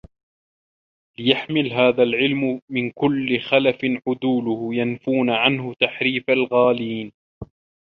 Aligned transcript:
لِيَحْمِل 1.19 1.73
هَذَا 1.73 2.03
الْعِلْمَ 2.03 2.61
مِنْ 2.69 2.91
كُلِّ 2.91 3.39
خَلَفٍ 3.39 3.79
عُدُولُهُ 4.07 4.75
يَنْفُونَ 4.75 5.29
عَنْهُ 5.29 5.73
تَحْرِيفَ 5.81 6.29
الْغَالِينَ 6.29 7.11